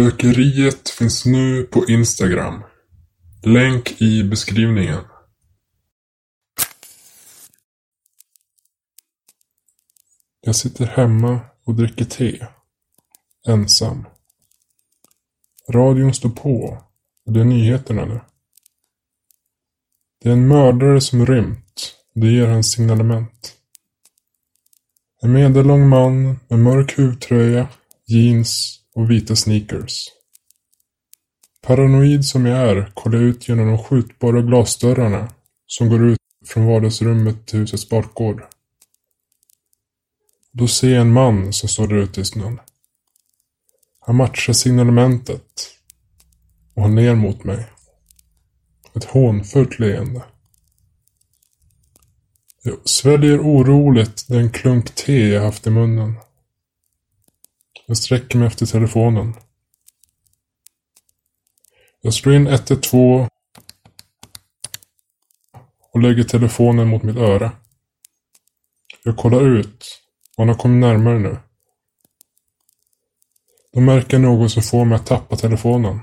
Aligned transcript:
Spökeriet 0.00 0.88
finns 0.88 1.26
nu 1.26 1.62
på 1.62 1.86
Instagram. 1.88 2.62
Länk 3.42 4.00
i 4.02 4.24
beskrivningen. 4.24 5.04
Jag 10.40 10.56
sitter 10.56 10.86
hemma 10.86 11.40
och 11.64 11.74
dricker 11.74 12.04
te. 12.04 12.46
Ensam. 13.46 14.06
Radion 15.68 16.14
står 16.14 16.30
på 16.30 16.84
och 17.26 17.32
det 17.32 17.40
är 17.40 17.44
nyheterna 17.44 18.04
nu. 18.04 18.20
Det 20.22 20.28
är 20.28 20.32
en 20.32 20.48
mördare 20.48 21.00
som 21.00 21.26
rymt 21.26 21.94
och 22.14 22.20
det 22.20 22.32
ger 22.32 22.46
hans 22.46 22.72
signalement. 22.72 23.56
En 25.22 25.32
medellång 25.32 25.88
man 25.88 26.40
med 26.48 26.58
mörk 26.58 26.98
huvtröja, 26.98 27.68
jeans 28.06 28.79
och 29.00 29.10
vita 29.10 29.36
sneakers. 29.36 30.08
Paranoid 31.62 32.24
som 32.24 32.46
jag 32.46 32.58
är 32.58 32.92
kollar 32.94 33.18
jag 33.18 33.28
ut 33.28 33.48
genom 33.48 33.66
de 33.66 33.78
skjutbara 33.78 34.42
glasdörrarna 34.42 35.28
som 35.66 35.88
går 35.88 36.08
ut 36.08 36.18
från 36.46 36.66
vardagsrummet 36.66 37.46
till 37.46 37.58
husets 37.58 37.88
bakgård. 37.88 38.42
Då 40.52 40.68
ser 40.68 40.90
jag 40.90 41.00
en 41.00 41.12
man 41.12 41.52
som 41.52 41.68
står 41.68 41.88
där 41.88 41.96
ute 41.96 42.20
i 42.20 42.24
snön. 42.24 42.60
Han 44.00 44.16
matchar 44.16 44.52
signalementet 44.52 45.70
och 46.74 46.82
han 46.82 46.94
ler 46.94 47.14
mot 47.14 47.44
mig. 47.44 47.66
Ett 48.94 49.04
hånfullt 49.04 49.78
leende. 49.78 50.22
Jag 52.62 52.88
sväljer 52.88 53.38
oroligt 53.38 54.28
den 54.28 54.50
klunk 54.50 54.94
te 54.94 55.28
jag 55.28 55.42
haft 55.42 55.66
i 55.66 55.70
munnen. 55.70 56.14
Jag 57.90 57.96
sträcker 57.96 58.38
mig 58.38 58.46
efter 58.48 58.66
telefonen. 58.66 59.34
Jag 62.00 62.14
slår 62.14 62.34
in 62.34 62.46
112 62.46 63.28
och 65.92 66.00
lägger 66.00 66.24
telefonen 66.24 66.88
mot 66.88 67.02
mitt 67.02 67.16
öra. 67.16 67.52
Jag 69.02 69.16
kollar 69.16 69.58
ut 69.58 70.02
och 70.36 70.42
han 70.42 70.48
har 70.48 70.56
kommit 70.56 70.80
närmare 70.80 71.18
nu. 71.18 71.38
De 73.72 73.84
märker 73.84 74.18
något 74.18 74.52
som 74.52 74.62
får 74.62 74.84
mig 74.84 74.96
att 74.96 75.06
tappa 75.06 75.36
telefonen. 75.36 76.00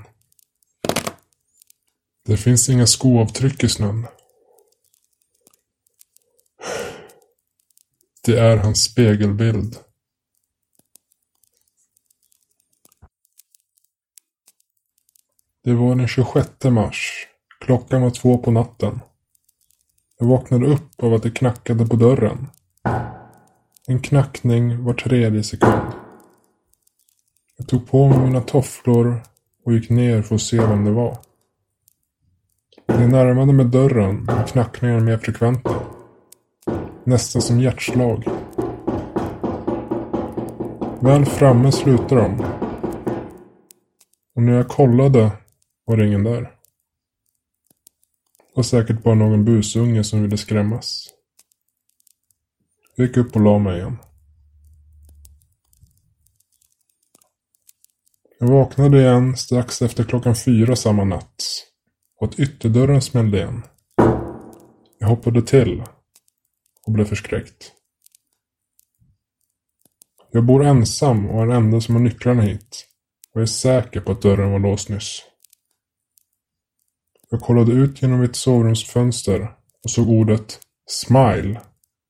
Det 2.24 2.36
finns 2.36 2.68
inga 2.68 2.86
skoavtryck 2.86 3.64
i 3.64 3.68
snön. 3.68 4.06
Det 8.24 8.38
är 8.38 8.56
hans 8.56 8.84
spegelbild. 8.84 9.87
Det 15.64 15.74
var 15.74 15.94
den 15.94 16.08
26 16.08 16.50
mars. 16.64 17.26
Klockan 17.60 18.02
var 18.02 18.10
två 18.10 18.38
på 18.38 18.50
natten. 18.50 19.00
Jag 20.18 20.26
vaknade 20.26 20.66
upp 20.66 21.02
av 21.02 21.14
att 21.14 21.22
det 21.22 21.30
knackade 21.30 21.86
på 21.86 21.96
dörren. 21.96 22.46
En 23.86 24.00
knackning 24.00 24.84
var 24.84 24.94
tredje 24.94 25.42
sekund. 25.42 25.92
Jag 27.56 27.68
tog 27.68 27.90
på 27.90 28.08
mig 28.08 28.18
mina 28.18 28.40
tofflor 28.40 29.22
och 29.64 29.72
gick 29.72 29.90
ner 29.90 30.22
för 30.22 30.34
att 30.34 30.40
se 30.40 30.60
vem 30.60 30.84
det 30.84 30.90
var. 30.90 31.18
När 32.88 33.00
jag 33.00 33.10
närmade 33.10 33.52
mig 33.52 33.66
dörren 33.66 34.24
var 34.24 34.46
knackningarna 34.46 35.00
mer 35.00 35.18
frekventa. 35.18 35.74
Nästan 37.04 37.42
som 37.42 37.60
hjärtslag. 37.60 38.24
Väl 41.00 41.24
framme 41.24 41.72
slutade 41.72 42.20
de. 42.20 42.44
Och 44.34 44.42
när 44.42 44.52
jag 44.52 44.68
kollade 44.68 45.30
var 45.88 45.96
det 45.96 46.06
ingen 46.06 46.24
där. 46.24 46.40
Det 46.40 46.50
var 48.54 48.62
säkert 48.62 49.02
bara 49.02 49.14
någon 49.14 49.44
busunge 49.44 50.04
som 50.04 50.22
ville 50.22 50.36
skrämmas. 50.36 51.14
Jag 52.96 53.06
gick 53.06 53.16
upp 53.16 53.36
och 53.36 53.42
la 53.42 53.58
mig 53.58 53.78
igen. 53.78 53.96
Jag 58.40 58.48
vaknade 58.48 59.00
igen 59.00 59.36
strax 59.36 59.82
efter 59.82 60.04
klockan 60.04 60.36
fyra 60.36 60.76
samma 60.76 61.04
natt 61.04 61.44
och 62.20 62.28
att 62.28 62.38
ytterdörren 62.38 63.02
smällde 63.02 63.38
igen. 63.38 63.62
Jag 64.98 65.08
hoppade 65.08 65.42
till 65.42 65.84
och 66.86 66.92
blev 66.92 67.04
förskräckt. 67.04 67.72
Jag 70.30 70.44
bor 70.44 70.64
ensam 70.64 71.30
och 71.30 71.42
är 71.42 71.46
den 71.46 71.56
enda 71.56 71.80
som 71.80 71.94
har 71.94 72.02
nycklarna 72.02 72.42
hit 72.42 72.86
och 73.34 73.40
är 73.40 73.46
säker 73.46 74.00
på 74.00 74.12
att 74.12 74.22
dörren 74.22 74.52
var 74.52 74.58
låst 74.58 74.88
nyss. 74.88 75.24
Jag 77.30 77.40
kollade 77.40 77.72
ut 77.72 78.02
genom 78.02 78.20
mitt 78.20 78.36
sovrumsfönster 78.36 79.56
och 79.84 79.90
såg 79.90 80.08
ordet 80.08 80.60
SMILE 80.86 81.60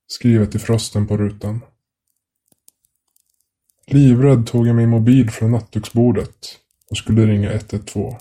skrivet 0.07 0.55
i 0.55 0.59
frosten 0.59 1.07
på 1.07 1.17
rutan. 1.17 1.61
Livrädd 3.87 4.47
tog 4.47 4.67
jag 4.67 4.77
min 4.77 4.89
mobil 4.89 5.31
från 5.31 5.51
nattduksbordet 5.51 6.59
och 6.91 6.97
skulle 6.97 7.27
ringa 7.27 7.53
112. 7.53 8.15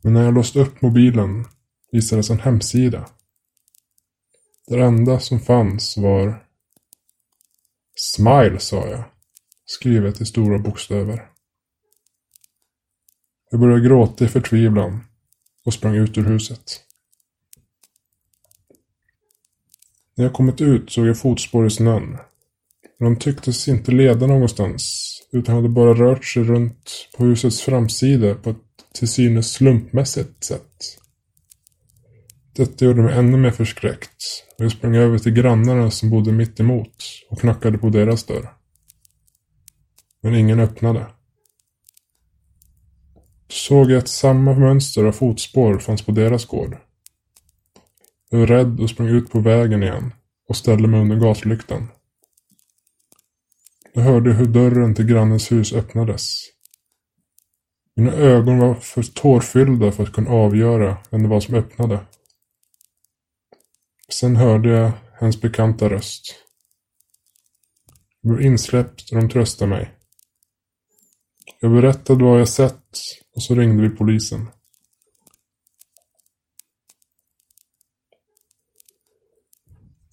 Men 0.00 0.12
när 0.12 0.24
jag 0.24 0.34
låste 0.34 0.60
upp 0.60 0.82
mobilen 0.82 1.44
visades 1.92 2.30
en 2.30 2.40
hemsida. 2.40 3.08
Det 4.66 4.80
enda 4.80 5.20
som 5.20 5.40
fanns 5.40 5.96
var 5.96 6.46
Smile, 7.98 8.58
sa 8.58 8.86
jag, 8.88 9.04
skrivet 9.66 10.20
i 10.20 10.26
stora 10.26 10.58
bokstäver. 10.58 11.30
Jag 13.50 13.60
började 13.60 13.88
gråta 13.88 14.24
i 14.24 14.28
förtvivlan 14.28 15.04
och 15.64 15.74
sprang 15.74 15.94
ut 15.94 16.18
ur 16.18 16.24
huset. 16.24 16.80
När 20.16 20.24
jag 20.24 20.32
kommit 20.32 20.60
ut 20.60 20.90
såg 20.90 21.06
jag 21.06 21.18
fotspår 21.18 21.66
i 21.66 21.70
snön. 21.70 22.18
Men 22.98 23.14
de 23.14 23.16
tycktes 23.16 23.68
inte 23.68 23.92
leda 23.92 24.26
någonstans, 24.26 25.02
utan 25.32 25.54
hade 25.54 25.68
bara 25.68 25.94
rört 25.94 26.24
sig 26.24 26.42
runt 26.42 27.08
på 27.16 27.24
husets 27.24 27.60
framsida 27.60 28.34
på 28.34 28.50
ett 28.50 28.56
till 28.92 29.08
synes 29.08 29.52
slumpmässigt 29.52 30.44
sätt. 30.44 30.98
Detta 32.52 32.84
gjorde 32.84 33.02
mig 33.02 33.14
ännu 33.14 33.36
mer 33.36 33.50
förskräckt 33.50 34.44
och 34.58 34.64
jag 34.64 34.72
sprang 34.72 34.96
över 34.96 35.18
till 35.18 35.32
grannarna 35.32 35.90
som 35.90 36.10
bodde 36.10 36.32
mitt 36.32 36.60
emot 36.60 37.04
och 37.30 37.40
knackade 37.40 37.78
på 37.78 37.88
deras 37.88 38.24
dörr. 38.24 38.52
Men 40.22 40.34
ingen 40.34 40.60
öppnade. 40.60 41.06
Då 43.46 43.52
såg 43.54 43.90
jag 43.90 43.98
att 43.98 44.08
samma 44.08 44.54
mönster 44.54 45.04
av 45.04 45.12
fotspår 45.12 45.78
fanns 45.78 46.02
på 46.02 46.12
deras 46.12 46.46
gård. 46.46 46.76
Jag 48.30 48.38
var 48.38 48.46
rädd 48.46 48.80
och 48.80 48.90
sprang 48.90 49.08
ut 49.08 49.30
på 49.30 49.40
vägen 49.40 49.82
igen 49.82 50.12
och 50.48 50.56
ställde 50.56 50.88
mig 50.88 51.00
under 51.00 51.16
gatlyktan. 51.16 51.88
Jag 53.92 54.02
hörde 54.02 54.32
hur 54.32 54.46
dörren 54.46 54.94
till 54.94 55.06
grannens 55.06 55.52
hus 55.52 55.72
öppnades. 55.72 56.40
Mina 57.96 58.12
ögon 58.12 58.58
var 58.58 58.74
för 58.74 59.02
tårfyllda 59.02 59.92
för 59.92 60.02
att 60.02 60.12
kunna 60.12 60.30
avgöra 60.30 60.96
vem 61.10 61.22
det 61.22 61.28
var 61.28 61.40
som 61.40 61.54
öppnade. 61.54 62.06
Sen 64.08 64.36
hörde 64.36 64.68
jag 64.68 64.92
hennes 65.20 65.40
bekanta 65.40 65.88
röst. 65.88 66.34
Jag 68.20 68.34
blev 68.34 68.46
insläppt 68.46 69.10
och 69.12 69.16
de 69.16 69.28
tröstade 69.28 69.70
mig. 69.70 69.95
Jag 71.60 71.72
berättade 71.72 72.24
vad 72.24 72.40
jag 72.40 72.48
sett 72.48 72.98
och 73.34 73.42
så 73.42 73.54
ringde 73.54 73.82
vi 73.82 73.96
polisen. 73.96 74.48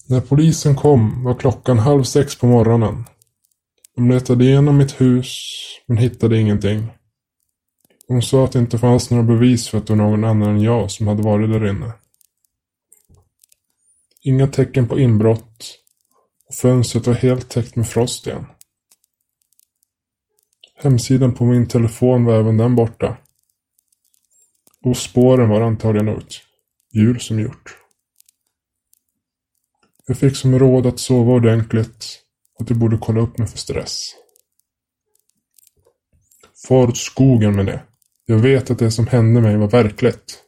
När 0.10 0.22
polisen 0.22 0.76
kom 0.76 1.24
var 1.24 1.36
klockan 1.36 1.80
halv 1.80 2.04
sex 2.04 2.36
på 2.40 2.46
morgonen. 2.46 3.04
De 3.96 4.10
letade 4.10 4.44
igenom 4.44 4.78
mitt 4.78 5.02
hus, 5.02 5.38
men 5.88 5.98
hittade 5.98 6.40
ingenting. 6.40 6.88
De 8.08 8.22
sa 8.22 8.46
att 8.46 8.52
det 8.52 8.60
inte 8.60 8.78
fanns 8.78 9.10
några 9.12 9.24
bevis 9.24 9.68
för 9.68 9.78
att 9.78 9.88
det 9.88 9.94
var 9.94 9.98
någon 9.98 10.24
annan 10.24 10.50
än 10.50 10.62
jag 10.62 10.92
som 10.92 11.08
hade 11.08 11.24
varit 11.24 11.50
där 11.52 11.70
inne. 11.70 11.94
Inga 14.22 14.48
tecken 14.48 14.88
på 14.88 15.00
inbrott 15.00 15.80
och 16.50 16.56
fönstret 16.56 17.08
var 17.08 17.14
helt 17.14 17.50
täckt 17.50 17.76
med 17.76 17.88
frost 17.88 18.28
igen. 18.28 18.46
Hemsidan 20.84 21.34
på 21.34 21.46
min 21.46 21.68
telefon 21.68 22.26
var 22.26 22.40
även 22.40 22.58
den 22.58 22.76
borta. 22.76 23.18
Och 24.86 24.98
spåren 24.98 25.50
var 25.50 25.62
antagligen 25.62 26.08
ut. 26.08 26.42
Djur 26.94 27.20
som 27.20 27.40
gjort. 27.40 27.78
Jag 30.08 30.18
fick 30.18 30.36
som 30.36 30.60
råd 30.60 30.86
att 30.86 31.00
sova 31.00 31.32
ordentligt 31.32 32.20
och 32.56 32.62
att 32.62 32.70
jag 32.70 32.80
borde 32.80 32.98
kolla 32.98 33.22
upp 33.22 33.38
mig 33.38 33.48
för 33.48 33.58
stress. 33.58 34.00
Far 36.68 36.88
åt 36.88 36.98
skogen 36.98 37.56
med 37.56 37.66
det. 37.66 37.84
Jag 38.26 38.38
vet 38.38 38.72
att 38.72 38.80
det 38.80 38.92
som 38.92 39.08
hände 39.08 39.42
mig 39.42 39.58
var 39.58 39.70
verkligt. 39.70 40.44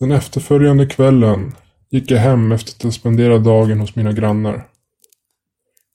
Den 0.00 0.12
efterföljande 0.12 0.86
kvällen 0.86 1.54
gick 1.90 2.10
jag 2.10 2.18
hem 2.18 2.52
efter 2.52 2.72
att 2.72 2.82
ha 2.82 2.90
spenderat 2.90 3.44
dagen 3.44 3.80
hos 3.80 3.96
mina 3.96 4.12
grannar. 4.12 4.71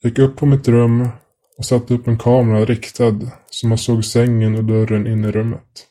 Gick 0.03 0.19
upp 0.19 0.35
på 0.35 0.45
mitt 0.45 0.67
rum 0.67 1.09
och 1.57 1.65
satte 1.65 1.93
upp 1.93 2.07
en 2.07 2.17
kamera 2.17 2.65
riktad 2.65 3.31
så 3.49 3.67
man 3.67 3.77
såg 3.77 4.05
sängen 4.05 4.55
och 4.55 4.63
dörren 4.63 5.07
in 5.07 5.25
i 5.25 5.31
rummet. 5.31 5.87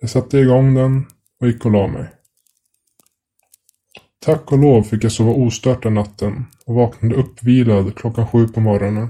Jag 0.00 0.10
satte 0.10 0.38
igång 0.38 0.74
den 0.74 1.06
och 1.40 1.46
gick 1.46 1.64
och 1.64 1.72
la 1.72 1.86
mig. 1.86 2.08
Tack 4.18 4.52
och 4.52 4.58
lov 4.58 4.82
fick 4.82 5.04
jag 5.04 5.12
sova 5.12 5.32
ostört 5.32 5.82
den 5.82 5.94
natten 5.94 6.46
och 6.66 6.74
vaknade 6.74 7.14
uppvilad 7.14 7.96
klockan 7.96 8.26
sju 8.26 8.48
på 8.48 8.60
morgonen. 8.60 9.08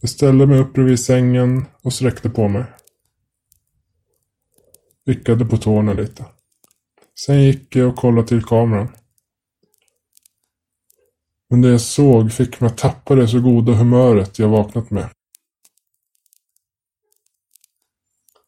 Jag 0.00 0.10
ställde 0.10 0.46
mig 0.46 0.58
upp 0.58 0.72
bredvid 0.72 1.00
sängen 1.00 1.64
och 1.82 1.92
sträckte 1.92 2.30
på 2.30 2.48
mig. 2.48 2.64
Vickade 5.04 5.44
på 5.44 5.56
tårna 5.56 5.92
lite. 5.92 6.24
Sen 7.26 7.42
gick 7.42 7.76
jag 7.76 7.88
och 7.88 7.96
kollade 7.96 8.28
till 8.28 8.44
kameran. 8.44 8.88
Men 11.52 11.60
det 11.60 11.68
jag 11.68 11.80
såg 11.80 12.32
fick 12.32 12.60
mig 12.60 12.70
att 12.70 12.78
tappa 12.78 13.14
det 13.14 13.28
så 13.28 13.40
goda 13.40 13.72
humöret 13.72 14.38
jag 14.38 14.48
vaknat 14.48 14.90
med. 14.90 15.10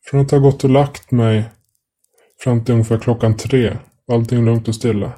Från 0.05 0.21
att 0.21 0.31
ha 0.31 0.39
gått 0.39 0.65
och 0.65 0.71
lagt 0.71 1.11
mig 1.11 1.45
fram 2.39 2.65
till 2.65 2.73
ungefär 2.73 2.99
klockan 2.99 3.37
tre 3.37 3.79
var 4.07 4.17
allting 4.17 4.45
lugnt 4.45 4.69
och 4.69 4.75
stilla. 4.75 5.13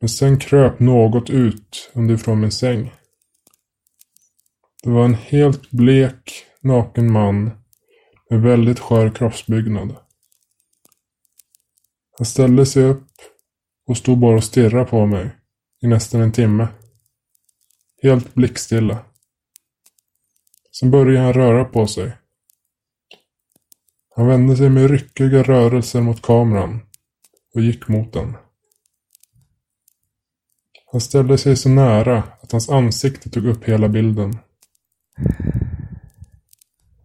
Men 0.00 0.08
sen 0.08 0.38
kröp 0.38 0.80
något 0.80 1.30
ut 1.30 1.90
underifrån 1.92 2.40
min 2.40 2.52
säng. 2.52 2.92
Det 4.82 4.90
var 4.90 5.04
en 5.04 5.14
helt 5.14 5.70
blek, 5.70 6.46
naken 6.60 7.12
man 7.12 7.50
med 8.30 8.42
väldigt 8.42 8.80
skör 8.80 9.10
kroppsbyggnad. 9.10 9.96
Han 12.18 12.26
ställde 12.26 12.66
sig 12.66 12.84
upp 12.84 13.06
och 13.86 13.96
stod 13.96 14.18
bara 14.18 14.36
och 14.36 14.44
stirrade 14.44 14.84
på 14.84 15.06
mig 15.06 15.30
i 15.80 15.86
nästan 15.86 16.20
en 16.20 16.32
timme. 16.32 16.68
Helt 18.02 18.34
blickstilla. 18.34 19.04
Sen 20.72 20.90
började 20.90 21.24
han 21.24 21.32
röra 21.32 21.64
på 21.64 21.86
sig. 21.86 22.12
Han 24.16 24.26
vände 24.26 24.56
sig 24.56 24.70
med 24.70 24.90
ryckiga 24.90 25.42
rörelser 25.42 26.00
mot 26.00 26.22
kameran 26.22 26.80
och 27.54 27.60
gick 27.60 27.88
mot 27.88 28.12
den. 28.12 28.36
Han 30.92 31.00
ställde 31.00 31.38
sig 31.38 31.56
så 31.56 31.68
nära 31.68 32.22
att 32.40 32.52
hans 32.52 32.68
ansikte 32.68 33.30
tog 33.30 33.46
upp 33.46 33.64
hela 33.64 33.88
bilden. 33.88 34.38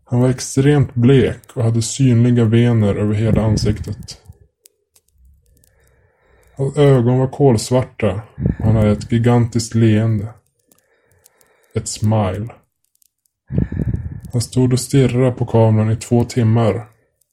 Han 0.03 0.19
var 0.19 0.29
extremt 0.29 0.93
blek 0.93 1.51
och 1.57 1.63
hade 1.63 1.81
synliga 1.81 2.45
vener 2.45 2.95
över 2.95 3.13
hela 3.13 3.41
ansiktet. 3.45 4.24
Hans 6.57 6.77
ögon 6.77 7.19
var 7.19 7.27
kolsvarta 7.27 8.21
och 8.59 8.65
han 8.65 8.75
hade 8.75 8.91
ett 8.91 9.11
gigantiskt 9.11 9.75
leende. 9.75 10.33
Ett 11.73 11.87
smile. 11.87 12.47
Han 14.31 14.41
stod 14.41 14.73
och 14.73 14.79
stirrade 14.79 15.31
på 15.31 15.45
kameran 15.45 15.91
i 15.91 15.95
två 15.95 16.23
timmar 16.23 16.89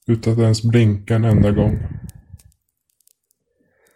utan 0.07 0.33
att 0.33 0.39
ens 0.39 0.63
blinka 0.63 1.15
en 1.15 1.25
enda 1.25 1.51
gång. 1.51 1.79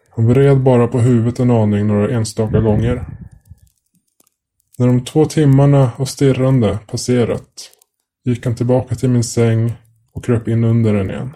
Han 0.09 0.27
vred 0.27 0.61
bara 0.61 0.87
på 0.87 0.99
huvudet 0.99 1.39
en 1.39 1.51
aning 1.51 1.87
några 1.87 2.15
enstaka 2.15 2.59
gånger. 2.59 3.05
När 4.77 4.87
de 4.87 5.05
två 5.05 5.25
timmarna 5.25 5.91
av 5.97 6.05
stirrande 6.05 6.79
passerat 6.87 7.71
gick 8.23 8.45
han 8.45 8.55
tillbaka 8.55 8.95
till 8.95 9.09
min 9.09 9.23
säng 9.23 9.73
och 10.13 10.25
kröp 10.25 10.47
in 10.47 10.63
under 10.63 10.93
den 10.93 11.09
igen. 11.09 11.35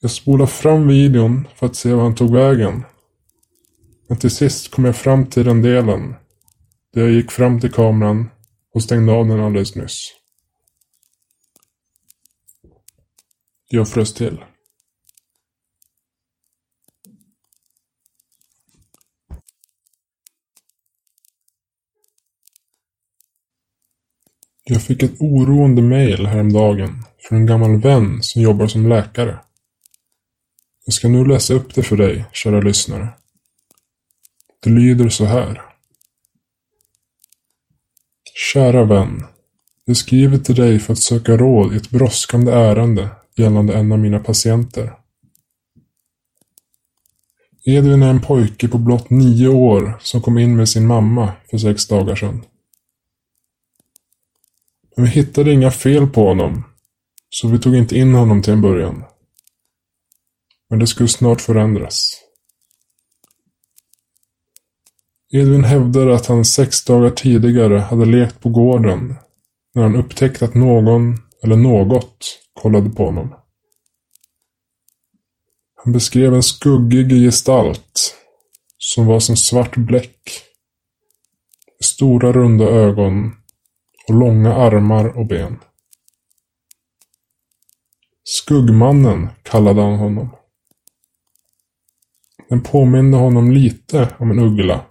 Jag 0.00 0.10
spolade 0.10 0.50
fram 0.50 0.88
videon 0.88 1.48
för 1.54 1.66
att 1.66 1.76
se 1.76 1.92
var 1.92 2.02
han 2.02 2.14
tog 2.14 2.34
vägen. 2.34 2.84
Men 4.08 4.18
till 4.18 4.30
sist 4.30 4.70
kom 4.70 4.84
jag 4.84 4.96
fram 4.96 5.26
till 5.26 5.44
den 5.44 5.62
delen 5.62 6.14
där 6.92 7.00
jag 7.00 7.10
gick 7.10 7.30
fram 7.30 7.60
till 7.60 7.72
kameran 7.72 8.30
och 8.74 8.82
stängde 8.82 9.12
av 9.12 9.28
den 9.28 9.40
alldeles 9.40 9.76
nyss. 9.76 10.14
Jag 13.68 13.88
frös 13.88 14.14
till. 14.14 14.44
Jag 24.64 24.82
fick 24.82 25.02
ett 25.02 25.20
oroande 25.20 25.82
mejl 25.82 26.26
häromdagen 26.26 27.04
från 27.18 27.38
en 27.38 27.46
gammal 27.46 27.80
vän 27.80 28.22
som 28.22 28.42
jobbar 28.42 28.66
som 28.66 28.88
läkare. 28.88 29.38
Jag 30.88 30.94
ska 30.94 31.08
nu 31.08 31.24
läsa 31.24 31.54
upp 31.54 31.74
det 31.74 31.82
för 31.82 31.96
dig, 31.96 32.24
kära 32.32 32.60
lyssnare. 32.60 33.08
Det 34.60 34.70
lyder 34.70 35.08
så 35.08 35.24
här. 35.24 35.62
Kära 38.52 38.84
vän. 38.84 39.24
Jag 39.84 39.96
skriver 39.96 40.38
till 40.38 40.54
dig 40.54 40.78
för 40.78 40.92
att 40.92 40.98
söka 40.98 41.36
råd 41.36 41.74
i 41.74 41.76
ett 41.76 41.90
brådskande 41.90 42.52
ärende 42.52 43.08
gällande 43.36 43.74
en 43.74 43.92
av 43.92 43.98
mina 43.98 44.18
patienter. 44.18 44.92
Edvin 47.64 48.02
är 48.02 48.10
en 48.10 48.20
pojke 48.20 48.68
på 48.68 48.78
blott 48.78 49.10
nio 49.10 49.48
år 49.48 49.98
som 50.00 50.22
kom 50.22 50.38
in 50.38 50.56
med 50.56 50.68
sin 50.68 50.86
mamma 50.86 51.32
för 51.50 51.58
sex 51.58 51.86
dagar 51.86 52.16
sedan. 52.16 52.44
Men 54.96 55.04
vi 55.04 55.10
hittade 55.10 55.52
inga 55.52 55.70
fel 55.70 56.06
på 56.06 56.28
honom, 56.28 56.64
så 57.30 57.48
vi 57.48 57.58
tog 57.58 57.76
inte 57.76 57.98
in 57.98 58.14
honom 58.14 58.42
till 58.42 58.52
en 58.52 58.62
början. 58.62 59.04
Men 60.70 60.78
det 60.78 60.86
skulle 60.86 61.08
snart 61.08 61.40
förändras. 61.40 62.24
Edvin 65.32 65.64
hävdade 65.64 66.14
att 66.14 66.26
han 66.26 66.44
sex 66.44 66.84
dagar 66.84 67.10
tidigare 67.10 67.78
hade 67.78 68.04
lekt 68.04 68.40
på 68.40 68.48
gården 68.48 69.14
när 69.74 69.82
han 69.82 69.96
upptäckte 69.96 70.44
att 70.44 70.54
någon, 70.54 71.16
eller 71.42 71.56
något, 71.56 72.40
kollade 72.52 72.90
på 72.90 73.04
honom. 73.04 73.34
Han 75.84 75.92
beskrev 75.92 76.34
en 76.34 76.42
skuggig 76.42 77.10
gestalt 77.10 78.14
som 78.78 79.06
var 79.06 79.20
som 79.20 79.36
svart 79.36 79.76
bläck. 79.76 80.42
Med 81.78 81.84
Stora 81.84 82.32
runda 82.32 82.64
ögon 82.64 83.32
och 84.08 84.14
långa 84.14 84.54
armar 84.54 85.18
och 85.18 85.26
ben. 85.26 85.58
Skuggmannen 88.24 89.28
kallade 89.42 89.82
han 89.82 89.98
honom. 89.98 90.36
Den 92.48 92.60
påminde 92.60 93.16
honom 93.16 93.50
lite 93.50 94.14
om 94.18 94.30
en 94.30 94.38
uggla. 94.38 94.84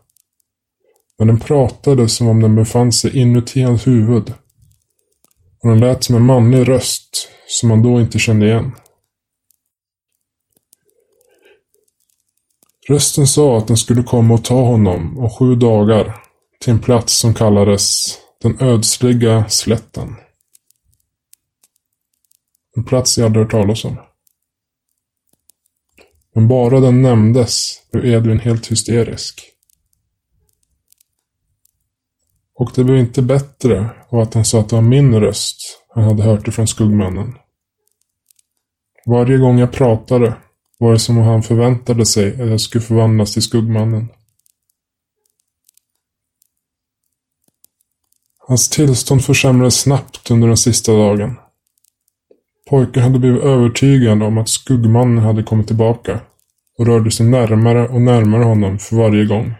Men 1.17 1.27
den 1.27 1.39
pratade 1.39 2.09
som 2.09 2.27
om 2.27 2.41
den 2.41 2.55
befann 2.55 2.91
sig 2.91 3.17
inuti 3.17 3.61
hans 3.61 3.87
huvud. 3.87 4.33
Och 5.63 5.69
den 5.69 5.79
lät 5.79 6.03
som 6.03 6.15
en 6.15 6.25
manlig 6.25 6.69
röst 6.69 7.29
som 7.47 7.69
han 7.69 7.83
då 7.83 8.01
inte 8.01 8.19
kände 8.19 8.45
igen. 8.45 8.71
Rösten 12.89 13.27
sa 13.27 13.57
att 13.57 13.67
den 13.67 13.77
skulle 13.77 14.03
komma 14.03 14.33
och 14.33 14.43
ta 14.43 14.61
honom 14.61 15.17
om 15.17 15.29
sju 15.29 15.55
dagar 15.55 16.23
till 16.59 16.73
en 16.73 16.79
plats 16.79 17.19
som 17.19 17.33
kallades 17.33 18.17
den 18.41 18.61
ödsliga 18.61 19.49
slätten. 19.49 20.15
En 22.75 22.83
plats 22.83 23.17
jag 23.17 23.25
aldrig 23.25 23.45
hört 23.45 23.51
talas 23.51 23.85
om. 23.85 23.97
Men 26.37 26.47
bara 26.47 26.79
den 26.79 27.01
nämndes 27.01 27.81
blev 27.91 28.05
Edvin 28.05 28.39
helt 28.39 28.71
hysterisk. 28.71 29.41
Och 32.53 32.71
det 32.75 32.83
blev 32.83 32.97
inte 32.97 33.21
bättre 33.21 33.89
av 34.09 34.19
att 34.19 34.33
han 34.33 34.45
sa 34.45 34.59
att 34.59 34.69
det 34.69 34.75
var 34.75 34.83
min 34.83 35.19
röst 35.19 35.57
han 35.89 36.03
hade 36.03 36.23
hört 36.23 36.47
ifrån 36.47 36.67
skuggmannen. 36.67 37.35
Varje 39.05 39.37
gång 39.37 39.59
jag 39.59 39.71
pratade 39.71 40.37
var 40.77 40.93
det 40.93 40.99
som 40.99 41.17
om 41.17 41.23
han 41.23 41.43
förväntade 41.43 42.05
sig 42.05 42.41
att 42.41 42.49
jag 42.49 42.61
skulle 42.61 42.83
förvandlas 42.83 43.33
till 43.33 43.41
skuggmannen. 43.41 44.07
Hans 48.37 48.69
tillstånd 48.69 49.25
försämrades 49.25 49.81
snabbt 49.81 50.31
under 50.31 50.47
den 50.47 50.57
sista 50.57 50.91
dagen. 50.91 51.35
Pojken 52.69 53.03
hade 53.03 53.19
blivit 53.19 53.43
övertygad 53.43 54.23
om 54.23 54.37
att 54.37 54.49
skuggmannen 54.49 55.17
hade 55.17 55.43
kommit 55.43 55.67
tillbaka 55.67 56.21
och 56.77 56.85
rörde 56.85 57.11
sig 57.11 57.25
närmare 57.25 57.87
och 57.87 58.01
närmare 58.01 58.43
honom 58.43 58.79
för 58.79 58.95
varje 58.95 59.25
gång. 59.25 59.53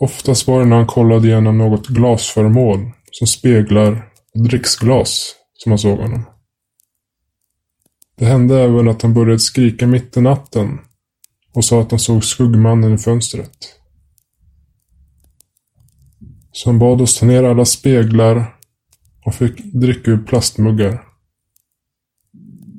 Oftast 0.00 0.46
var 0.46 0.60
det 0.60 0.66
när 0.66 0.76
han 0.76 0.86
kollade 0.86 1.28
igenom 1.28 1.58
något 1.58 1.86
glasföremål 1.86 2.90
som 3.10 3.26
speglar 3.26 4.08
och 4.34 4.42
dricksglas 4.42 5.34
som 5.52 5.72
han 5.72 5.78
såg 5.78 5.98
honom. 5.98 6.22
Det 8.18 8.24
hände 8.24 8.60
även 8.60 8.88
att 8.88 9.02
han 9.02 9.14
började 9.14 9.38
skrika 9.38 9.86
mitt 9.86 10.16
i 10.16 10.20
natten 10.20 10.78
och 11.54 11.64
sa 11.64 11.80
att 11.80 11.90
han 11.90 12.00
såg 12.00 12.24
skuggmannen 12.24 12.94
i 12.94 12.98
fönstret. 12.98 13.76
Så 16.52 16.68
han 16.68 16.78
bad 16.78 17.00
oss 17.00 17.18
ta 17.18 17.26
ner 17.26 17.44
alla 17.44 17.64
speglar 17.64 18.59
och 19.24 19.34
fick 19.34 19.64
dricka 19.64 20.10
ur 20.10 20.18
plastmuggar. 20.18 21.04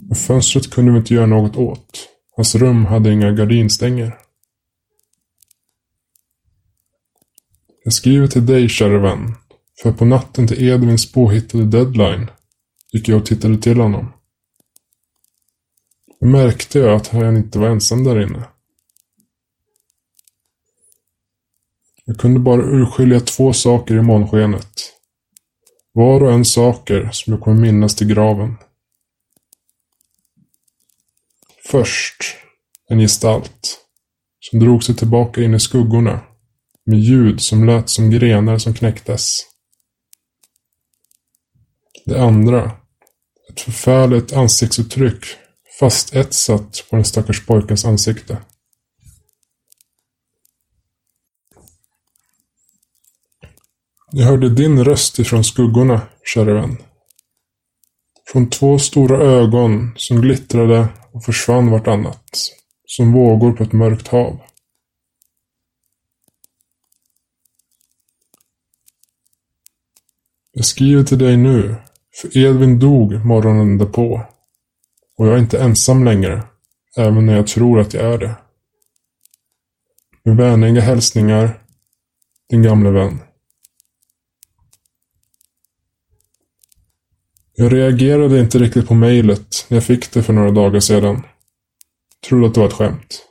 Men 0.08 0.16
fönstret 0.16 0.72
kunde 0.72 0.92
vi 0.92 0.98
inte 0.98 1.14
göra 1.14 1.26
något 1.26 1.56
åt. 1.56 2.10
Hans 2.36 2.56
rum 2.56 2.86
hade 2.86 3.12
inga 3.12 3.32
gardinstänger. 3.32 4.18
Jag 7.84 7.94
skriver 7.94 8.28
till 8.28 8.46
dig, 8.46 8.70
kära 8.70 9.00
vän, 9.00 9.34
för 9.82 9.92
på 9.92 10.06
natten 10.06 10.48
till 10.48 10.70
Edvins 10.70 11.12
påhittade 11.12 11.66
deadline 11.66 12.28
gick 12.92 13.08
jag 13.08 13.20
och 13.20 13.26
tittade 13.26 13.58
till 13.58 13.80
honom. 13.80 14.14
Då 16.20 16.28
märkte 16.28 16.80
jag 16.80 16.96
att 16.96 17.08
han 17.08 17.38
inte 17.38 17.60
var 17.60 17.70
ensam 17.70 18.04
där 18.04 18.22
inne. 18.22 18.48
Jag 22.06 22.18
kunde 22.18 22.40
bara 22.40 22.62
urskilja 22.62 23.20
två 23.20 23.54
saker 23.54 23.96
i 23.96 24.02
månskenet. 24.02 25.01
Var 25.94 26.24
och 26.24 26.32
en 26.32 26.46
saker 26.46 27.10
som 27.12 27.34
jag 27.34 27.42
kommer 27.42 27.62
minnas 27.62 27.96
till 27.96 28.08
graven. 28.08 28.58
Först 31.72 32.36
en 32.90 33.00
gestalt 33.00 33.80
som 34.40 34.60
drog 34.60 34.84
sig 34.84 34.96
tillbaka 34.96 35.42
in 35.42 35.54
i 35.54 35.60
skuggorna 35.60 36.20
med 36.86 37.00
ljud 37.00 37.42
som 37.42 37.66
lät 37.66 37.90
som 37.90 38.10
grenar 38.10 38.58
som 38.58 38.74
knäcktes. 38.74 39.38
Det 42.06 42.22
andra, 42.22 42.72
ett 43.50 43.62
förfärligt 43.62 44.34
ansiktsuttryck 44.34 45.26
fastetsat 45.80 46.86
på 46.90 46.96
den 46.96 47.06
stackars 47.06 47.46
pojkens 47.46 47.86
ansikte. 47.86 48.38
Jag 54.14 54.26
hörde 54.26 54.50
din 54.50 54.84
röst 54.84 55.20
ifrån 55.20 55.44
skuggorna, 55.44 56.02
käre 56.24 56.54
vän. 56.54 56.78
Från 58.32 58.50
två 58.50 58.80
stora 58.80 59.18
ögon 59.18 59.94
som 59.96 60.22
glittrade 60.22 60.88
och 61.12 61.24
försvann 61.24 61.72
vartannat, 61.72 62.30
som 62.86 63.14
vågor 63.14 63.52
på 63.52 63.64
ett 63.64 63.74
mörkt 63.74 64.08
hav. 64.08 64.42
Jag 70.52 70.66
skriver 70.66 71.04
till 71.04 71.20
dig 71.20 71.38
nu, 71.38 71.76
för 72.22 72.38
Edvin 72.38 72.80
dog 72.80 73.26
morgonen 73.26 73.78
därpå. 73.78 74.22
Och 75.18 75.28
jag 75.28 75.34
är 75.34 75.40
inte 75.40 75.62
ensam 75.62 76.04
längre, 76.06 76.44
även 76.98 77.26
när 77.26 77.36
jag 77.36 77.48
tror 77.48 77.80
att 77.80 77.94
jag 77.94 78.14
är 78.14 78.18
det. 78.18 78.36
Med 80.24 80.38
vänliga 80.38 80.82
hälsningar, 80.82 81.64
din 82.50 82.64
gamle 82.64 82.90
vän. 82.90 83.20
Jag 87.62 87.74
reagerade 87.74 88.40
inte 88.40 88.60
riktigt 88.60 88.88
på 88.88 88.94
mejlet 88.94 89.66
när 89.68 89.78
jag 89.78 89.84
fick 89.84 90.12
det 90.12 90.24
för 90.24 90.34
några 90.34 90.52
dagar 90.52 90.80
sedan. 90.80 91.26
Trodde 92.28 92.48
att 92.48 92.54
det 92.54 92.60
var 92.60 92.68
ett 92.68 92.74
skämt. 92.74 93.26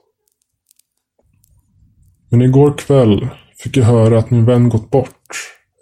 Men 2.29 2.43
igår 2.43 2.79
kväll 2.79 3.29
fick 3.59 3.77
jag 3.77 3.85
höra 3.85 4.19
att 4.19 4.31
min 4.31 4.45
vän 4.45 4.69
gått 4.69 4.91
bort 4.91 5.37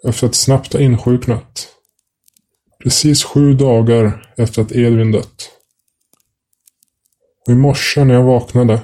efter 0.07 0.27
att 0.27 0.35
snabbt 0.35 0.73
ha 0.73 0.79
insjuknat. 0.79 1.67
Precis 2.83 3.23
sju 3.23 3.53
dagar 3.53 4.33
efter 4.37 4.61
att 4.61 4.71
Edvin 4.71 5.11
dött. 5.11 5.49
Och 7.47 7.53
i 7.53 7.55
morse 7.55 8.03
när 8.03 8.13
jag 8.13 8.23
vaknade 8.23 8.81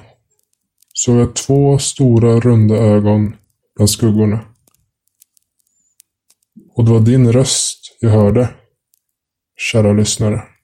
såg 0.93 1.17
jag 1.17 1.35
två 1.35 1.79
stora 1.79 2.39
runda 2.39 2.75
ögon 2.75 3.35
bland 3.75 3.89
skuggorna. 3.89 4.45
Och 6.75 6.85
det 6.85 6.91
var 6.91 6.99
din 6.99 7.31
röst 7.31 7.97
jag 7.99 8.09
hörde, 8.09 8.49
kära 9.57 9.93
lyssnare. 9.93 10.54